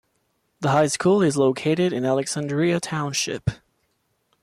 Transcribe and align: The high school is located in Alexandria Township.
The 0.61 0.69
high 0.71 0.87
school 0.87 1.21
is 1.21 1.37
located 1.37 1.93
in 1.93 2.05
Alexandria 2.05 2.79
Township. 2.79 3.51